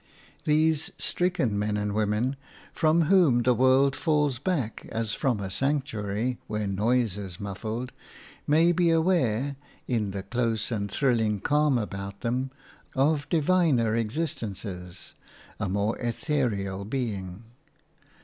These 0.45 0.89
stricken 0.97 1.59
men 1.59 1.77
and 1.77 1.93
women, 1.93 2.35
from 2.73 3.03
whom 3.03 3.43
the 3.43 3.53
world 3.53 3.95
falls 3.95 4.39
back 4.39 4.87
as 4.91 5.13
from 5.13 5.39
a 5.39 5.51
sanctuary 5.51 6.39
where 6.47 6.65
noise 6.65 7.19
is 7.19 7.39
muffled, 7.39 7.91
may 8.47 8.71
be 8.71 8.89
aware, 8.89 9.57
in 9.87 10.09
the 10.09 10.23
close 10.23 10.71
and 10.71 10.89
thrilling 10.89 11.39
calm 11.39 11.77
about 11.77 12.21
them, 12.21 12.49
of 12.95 13.29
diviner 13.29 13.95
existences, 13.95 15.13
a 15.59 15.69
more 15.69 15.95
ethereal 15.99 16.83
being. 16.83 17.43